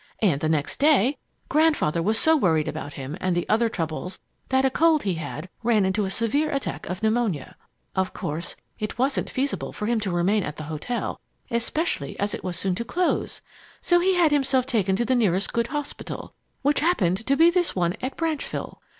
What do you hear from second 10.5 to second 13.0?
the hotel, especially as it was soon to